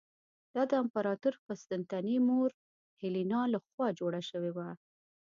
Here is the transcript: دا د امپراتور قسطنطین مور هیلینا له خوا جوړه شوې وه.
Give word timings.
دا 0.55 0.63
د 0.69 0.71
امپراتور 0.83 1.33
قسطنطین 1.45 2.21
مور 2.27 2.49
هیلینا 3.01 3.41
له 3.53 3.59
خوا 3.65 3.87
جوړه 3.99 4.21
شوې 4.29 4.51
وه. 4.53 4.67